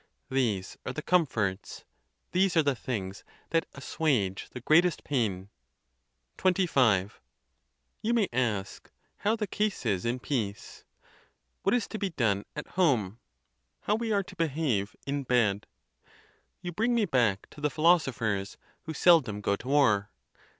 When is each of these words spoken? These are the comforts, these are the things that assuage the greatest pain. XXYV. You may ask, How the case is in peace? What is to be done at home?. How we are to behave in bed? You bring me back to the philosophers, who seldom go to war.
These 0.31 0.77
are 0.83 0.93
the 0.93 1.03
comforts, 1.03 1.85
these 2.31 2.57
are 2.57 2.63
the 2.63 2.73
things 2.73 3.23
that 3.51 3.67
assuage 3.75 4.49
the 4.49 4.59
greatest 4.61 5.03
pain. 5.03 5.49
XXYV. 6.39 7.11
You 8.01 8.15
may 8.15 8.27
ask, 8.33 8.89
How 9.17 9.35
the 9.35 9.45
case 9.45 9.85
is 9.85 10.03
in 10.03 10.17
peace? 10.19 10.83
What 11.61 11.75
is 11.75 11.87
to 11.89 11.99
be 11.99 12.09
done 12.09 12.45
at 12.55 12.69
home?. 12.69 13.19
How 13.81 13.93
we 13.93 14.11
are 14.11 14.23
to 14.23 14.35
behave 14.35 14.95
in 15.05 15.21
bed? 15.21 15.67
You 16.63 16.71
bring 16.71 16.95
me 16.95 17.05
back 17.05 17.47
to 17.51 17.61
the 17.61 17.69
philosophers, 17.69 18.57
who 18.85 18.95
seldom 18.95 19.39
go 19.39 19.55
to 19.55 19.67
war. 19.67 20.09